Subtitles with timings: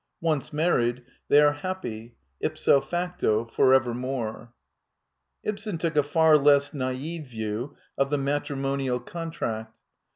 [0.21, 4.51] Once mar ried, they are happy, ipso facto, forevermore.
[5.43, 9.75] Ibsen took a far less naive view of the matri monial contract.